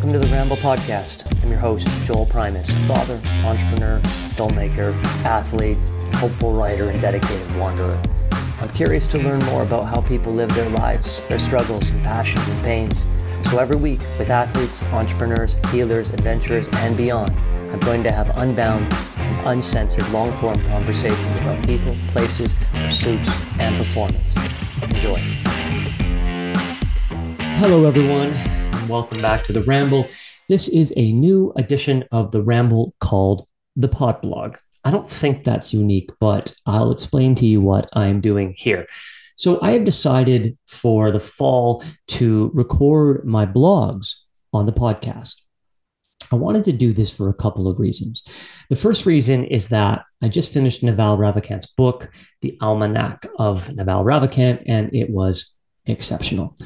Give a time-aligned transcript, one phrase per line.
[0.00, 1.30] Welcome to the Ramble Podcast.
[1.42, 4.00] I'm your host, Joel Primus, father, entrepreneur,
[4.34, 4.94] filmmaker,
[5.26, 5.76] athlete,
[6.14, 8.00] hopeful writer, and dedicated wanderer.
[8.62, 12.48] I'm curious to learn more about how people live their lives, their struggles and passions
[12.48, 13.06] and pains.
[13.50, 17.32] So every week, with athletes, entrepreneurs, healers, adventurers, and beyond,
[17.70, 23.76] I'm going to have unbound and uncensored long form conversations about people, places, pursuits, and
[23.76, 24.34] performance.
[24.80, 25.18] Enjoy.
[27.60, 28.32] Hello, everyone,
[28.90, 30.08] welcome back to the Ramble.
[30.48, 34.56] This is a new edition of the Ramble called the Pod Blog.
[34.84, 38.88] I don't think that's unique, but I'll explain to you what I'm doing here.
[39.36, 44.16] So, I have decided for the fall to record my blogs
[44.52, 45.36] on the podcast.
[46.32, 48.24] I wanted to do this for a couple of reasons.
[48.70, 52.10] The first reason is that I just finished Naval Ravikant's book,
[52.40, 55.54] The Almanac of Naval Ravikant, and it was
[55.86, 56.56] exceptional.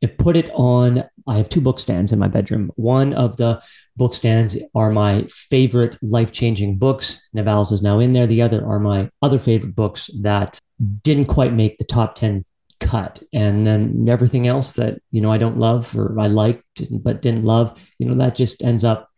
[0.00, 1.04] It put it on.
[1.26, 2.70] I have two book stands in my bedroom.
[2.76, 3.62] One of the
[3.96, 7.28] book stands are my favorite life changing books.
[7.34, 8.26] Naval's is now in there.
[8.26, 10.58] The other are my other favorite books that
[11.02, 12.44] didn't quite make the top 10
[12.80, 13.22] cut.
[13.32, 17.44] And then everything else that, you know, I don't love or I liked but didn't
[17.44, 19.10] love, you know, that just ends up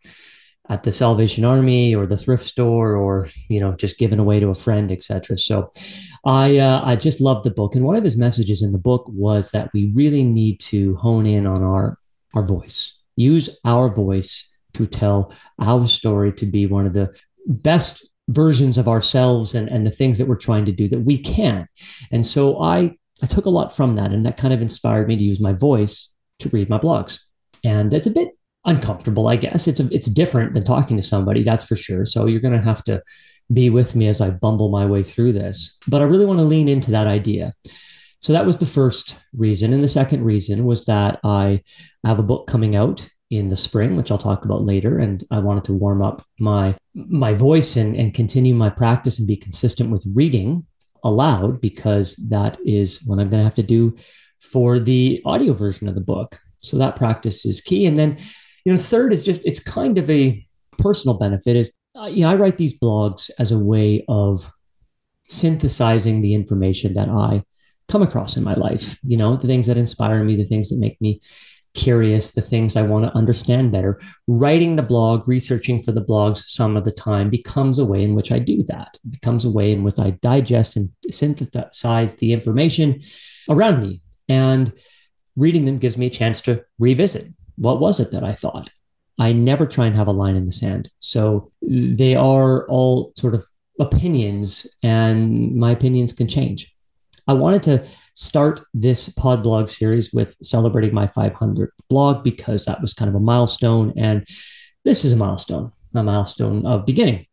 [0.69, 4.49] at the Salvation Army or the thrift store or you know just given away to
[4.49, 5.37] a friend, etc.
[5.37, 5.71] So
[6.27, 9.05] I uh, I just love the book, and one of his messages in the book
[9.07, 11.97] was that we really need to hone in on our
[12.35, 18.09] our voice, use our voice to tell our story to be one of the best
[18.27, 21.65] versions of ourselves and, and the things that we're trying to do that we can.
[22.11, 25.15] And so I I took a lot from that, and that kind of inspired me
[25.15, 27.19] to use my voice to read my blogs.
[27.63, 28.31] And it's a bit
[28.65, 29.65] uncomfortable, I guess.
[29.65, 32.03] It's a, it's different than talking to somebody, that's for sure.
[32.03, 33.01] So you're going to have to
[33.51, 35.77] be with me as I bumble my way through this.
[35.87, 37.53] But I really want to lean into that idea.
[38.19, 39.73] So that was the first reason.
[39.73, 41.61] And the second reason was that I
[42.03, 44.97] have a book coming out in the spring, which I'll talk about later.
[44.97, 49.27] And I wanted to warm up my my voice and, and continue my practice and
[49.27, 50.65] be consistent with reading
[51.03, 53.95] aloud because that is what I'm going to have to do
[54.39, 56.39] for the audio version of the book.
[56.61, 57.85] So that practice is key.
[57.85, 58.17] And then
[58.65, 60.41] you know, third is just it's kind of a
[60.77, 61.55] personal benefit.
[61.55, 64.51] Is uh, you know I write these blogs as a way of
[65.27, 67.43] synthesizing the information that I
[67.87, 68.97] come across in my life.
[69.03, 71.21] You know, the things that inspire me, the things that make me
[71.73, 73.99] curious, the things I want to understand better.
[74.27, 78.15] Writing the blog, researching for the blogs some of the time becomes a way in
[78.15, 78.97] which I do that.
[79.05, 83.01] It becomes a way in which I digest and synthesize the information
[83.49, 84.01] around me.
[84.27, 84.73] And
[85.35, 88.69] reading them gives me a chance to revisit what was it that I thought?
[89.19, 90.89] I never try and have a line in the sand.
[90.99, 93.43] So they are all sort of
[93.79, 96.73] opinions, and my opinions can change.
[97.27, 102.81] I wanted to start this pod blog series with celebrating my 500th blog because that
[102.81, 103.93] was kind of a milestone.
[103.97, 104.25] And
[104.85, 107.25] this is a milestone, a milestone of beginning.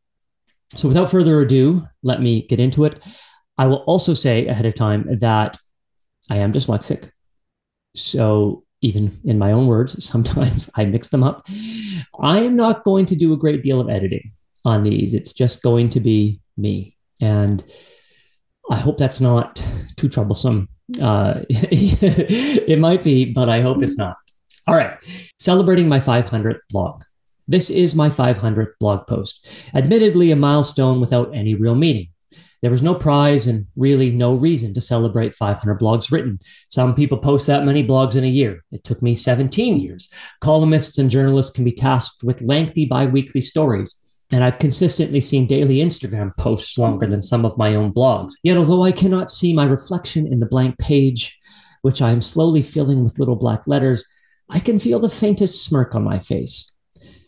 [0.74, 3.02] So without further ado, let me get into it.
[3.56, 5.56] I will also say ahead of time that
[6.28, 7.10] I am dyslexic.
[7.94, 11.46] So even in my own words, sometimes I mix them up.
[12.20, 14.32] I am not going to do a great deal of editing
[14.64, 15.14] on these.
[15.14, 16.96] It's just going to be me.
[17.20, 17.64] And
[18.70, 19.62] I hope that's not
[19.96, 20.68] too troublesome.
[21.00, 24.16] Uh, it might be, but I hope it's not.
[24.66, 24.96] All right.
[25.38, 27.02] Celebrating my 500th blog.
[27.46, 29.46] This is my 500th blog post.
[29.74, 32.08] Admittedly, a milestone without any real meaning.
[32.64, 36.38] There was no prize and really no reason to celebrate 500 blogs written.
[36.68, 38.64] Some people post that many blogs in a year.
[38.72, 40.08] It took me 17 years.
[40.40, 44.24] Columnists and journalists can be tasked with lengthy bi weekly stories.
[44.32, 48.32] And I've consistently seen daily Instagram posts longer than some of my own blogs.
[48.42, 51.36] Yet, although I cannot see my reflection in the blank page,
[51.82, 54.06] which I am slowly filling with little black letters,
[54.48, 56.74] I can feel the faintest smirk on my face.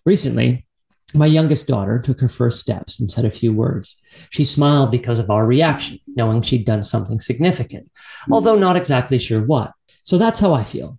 [0.06, 0.65] Recently,
[1.14, 3.96] my youngest daughter took her first steps and said a few words.
[4.30, 7.90] She smiled because of our reaction, knowing she'd done something significant,
[8.30, 9.72] although not exactly sure what.
[10.02, 10.98] So that's how I feel,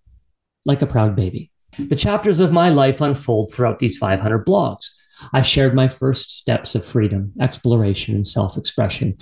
[0.66, 1.52] like a proud baby.
[1.78, 4.90] The chapters of my life unfold throughout these 500 blogs.
[5.34, 9.18] I shared my first steps of freedom, exploration, and self expression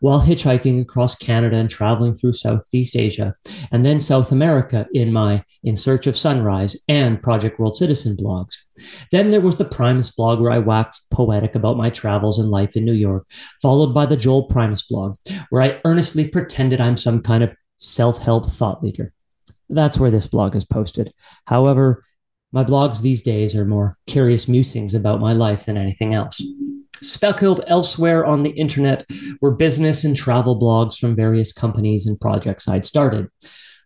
[0.00, 3.34] while hitchhiking across Canada and traveling through Southeast Asia
[3.70, 8.56] and then South America in my In Search of Sunrise and Project World Citizen blogs.
[9.10, 12.76] Then there was the Primus blog where I waxed poetic about my travels and life
[12.76, 13.26] in New York,
[13.60, 15.16] followed by the Joel Primus blog
[15.50, 19.12] where I earnestly pretended I'm some kind of self help thought leader.
[19.68, 21.12] That's where this blog is posted.
[21.46, 22.02] However,
[22.52, 26.42] my blogs these days are more curious musings about my life than anything else.
[27.02, 29.06] Speckled elsewhere on the internet
[29.40, 33.28] were business and travel blogs from various companies and projects I'd started.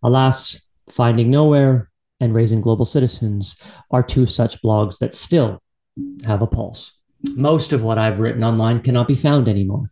[0.03, 1.91] Alas, finding nowhere,
[2.21, 3.57] and Raising Global Citizens
[3.91, 5.63] are two such blogs that still
[6.25, 6.93] have a pulse.
[7.35, 9.91] Most of what I've written online cannot be found anymore.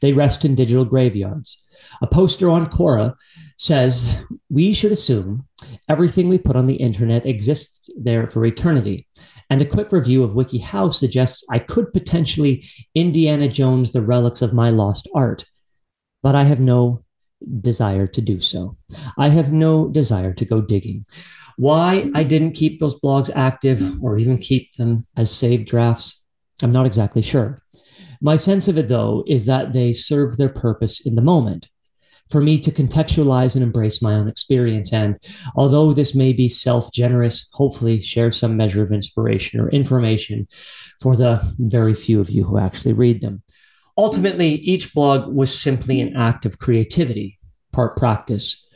[0.00, 1.62] They rest in digital graveyards.
[2.00, 3.14] A poster on Quora
[3.58, 5.46] says we should assume
[5.88, 9.06] everything we put on the internet exists there for eternity.
[9.50, 14.54] And a quick review of WikiHow suggests I could potentially Indiana Jones the relics of
[14.54, 15.44] my lost art.
[16.22, 17.04] But I have no
[17.60, 18.76] desire to do so.
[19.18, 21.04] I have no desire to go digging.
[21.56, 26.22] Why I didn't keep those blogs active or even keep them as saved drafts,
[26.62, 27.61] I'm not exactly sure.
[28.22, 31.68] My sense of it, though, is that they serve their purpose in the moment
[32.30, 34.92] for me to contextualize and embrace my own experience.
[34.92, 35.18] And
[35.56, 40.46] although this may be self generous, hopefully share some measure of inspiration or information
[41.00, 43.42] for the very few of you who actually read them.
[43.98, 47.40] Ultimately, each blog was simply an act of creativity,
[47.72, 48.66] part practice,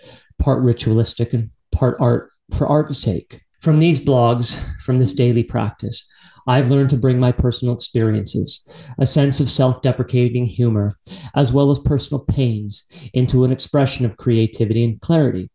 [0.40, 3.40] part ritualistic, and part art for art's sake.
[3.62, 6.06] From these blogs, from this daily practice,
[6.46, 8.66] I've learned to bring my personal experiences,
[8.98, 10.98] a sense of self deprecating humor,
[11.34, 12.84] as well as personal pains
[13.14, 15.50] into an expression of creativity and clarity.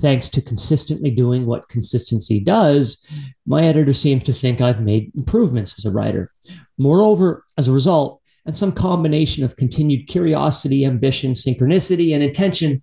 [0.00, 3.04] Thanks to consistently doing what consistency does,
[3.46, 6.30] my editor seems to think I've made improvements as a writer.
[6.78, 12.82] Moreover, as a result, and some combination of continued curiosity, ambition, synchronicity, and intention,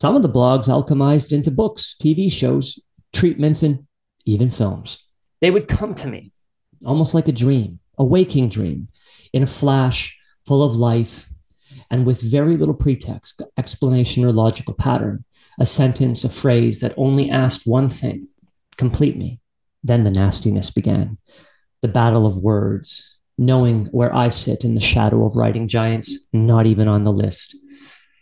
[0.00, 2.78] some of the blogs alchemized into books, TV shows,
[3.12, 3.86] treatments, and
[4.24, 4.98] even films.
[5.40, 6.32] They would come to me
[6.86, 8.88] almost like a dream, a waking dream,
[9.32, 10.16] in a flash,
[10.46, 11.28] full of life,
[11.90, 15.24] and with very little pretext, explanation, or logical pattern,
[15.58, 18.28] a sentence, a phrase that only asked one thing
[18.76, 19.40] complete me.
[19.82, 21.18] Then the nastiness began.
[21.82, 26.66] The battle of words, knowing where I sit in the shadow of writing giants, not
[26.66, 27.56] even on the list.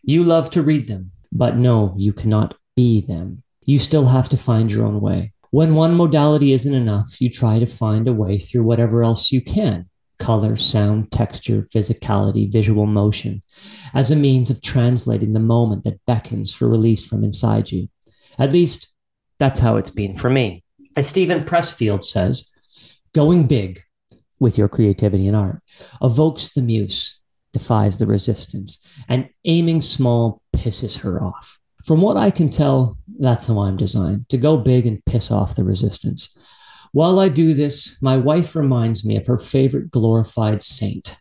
[0.03, 3.43] You love to read them, but no, you cannot be them.
[3.65, 5.34] You still have to find your own way.
[5.55, 9.41] When one modality isn't enough, you try to find a way through whatever else you
[9.41, 13.41] can color, sound, texture, physicality, visual motion
[13.95, 17.89] as a means of translating the moment that beckons for release from inside you.
[18.37, 18.91] At least,
[19.39, 20.65] that's how it's been for me.
[20.97, 22.51] As Steven Pressfield says,
[23.15, 23.81] going big
[24.41, 25.63] with your creativity and art
[26.03, 27.21] evokes the muse,
[27.53, 31.61] defies the resistance, and aiming small pisses her off.
[31.85, 35.55] From what I can tell, that's how I'm designed to go big and piss off
[35.55, 36.35] the resistance.
[36.93, 41.19] While I do this, my wife reminds me of her favorite glorified saint,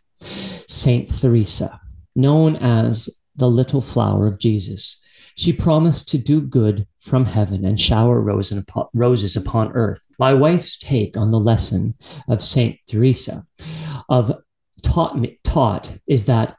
[0.66, 1.80] Saint Theresa,
[2.16, 5.02] known as the little flower of Jesus.
[5.36, 10.06] She promised to do good from heaven and shower roses upon earth.
[10.18, 11.94] My wife's take on the lesson
[12.28, 13.44] of Saint Theresa
[14.08, 14.32] of
[14.82, 16.56] taught taught is that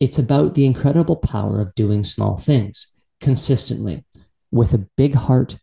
[0.00, 2.91] it's about the incredible power of doing small things
[3.22, 4.04] consistently
[4.50, 5.56] with a big heart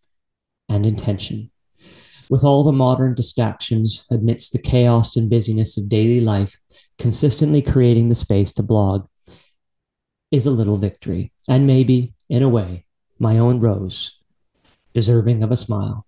[0.67, 1.51] and intention.
[2.29, 6.57] With all the modern distractions amidst the chaos and busyness of daily life,
[6.97, 9.07] consistently creating the space to blog
[10.31, 12.85] is a little victory, and maybe, in a way,
[13.17, 14.19] my own rose,
[14.93, 16.05] deserving of a smile.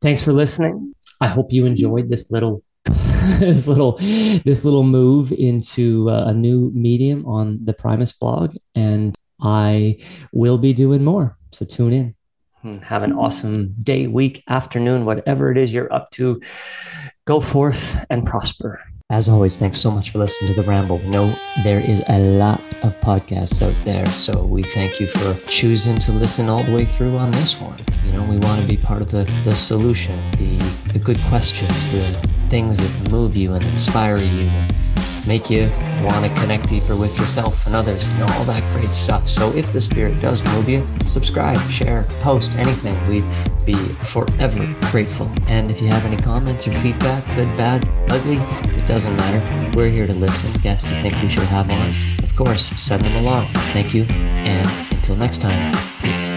[0.00, 0.94] Thanks for listening.
[1.20, 2.62] I hope you enjoyed this little
[3.38, 3.92] this little
[4.44, 9.98] this little move into uh, a new medium on the Primus blog and I
[10.32, 11.36] will be doing more.
[11.50, 12.14] So tune in.
[12.62, 16.40] Hmm, have an awesome day, week, afternoon, whatever it is you're up to.
[17.24, 18.80] Go forth and prosper.
[19.10, 20.98] As always, thanks so much for listening to The Ramble.
[20.98, 25.34] We know there is a lot of podcasts out there, so we thank you for
[25.48, 27.84] choosing to listen all the way through on this one.
[28.06, 30.56] You know, we want to be part of the, the solution, the,
[30.94, 32.18] the good questions, the
[32.48, 34.50] things that move you and inspire you
[35.26, 35.70] make you
[36.02, 39.28] want to connect deeper with yourself and others and all that great stuff.
[39.28, 42.96] So if the spirit does move you, subscribe, share, post, anything.
[43.08, 43.24] We'd
[43.64, 45.30] be forever grateful.
[45.46, 48.38] And if you have any comments or feedback, good, bad, ugly,
[48.76, 49.70] it doesn't matter.
[49.76, 50.52] We're here to listen.
[50.54, 53.52] Guests you think we should have on, of course, send them along.
[53.72, 54.04] Thank you.
[54.04, 56.30] And until next time, peace.